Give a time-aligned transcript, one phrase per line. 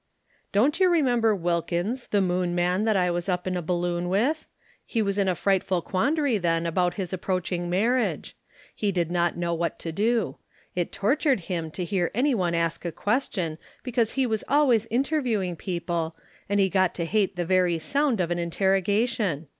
[0.51, 4.47] "Don't you remember Wilkins, the Moon man that I was up in a balloon with?
[4.83, 8.35] He was in a frightful quandary then about his approaching marriage.
[8.73, 10.39] He did not know what to do.
[10.73, 16.15] It tortured him to hear anyone ask a question because he was always interviewing people
[16.49, 19.49] and he got to hate the very sound of an interrogation.